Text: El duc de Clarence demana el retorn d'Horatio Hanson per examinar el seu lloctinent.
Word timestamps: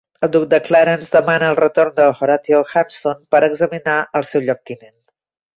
El 0.27 0.29
duc 0.35 0.45
de 0.53 0.59
Clarence 0.67 1.11
demana 1.15 1.51
el 1.53 1.59
retorn 1.59 1.93
d'Horatio 1.99 2.63
Hanson 2.81 3.23
per 3.37 3.45
examinar 3.51 3.99
el 4.21 4.29
seu 4.31 4.49
lloctinent. 4.49 4.99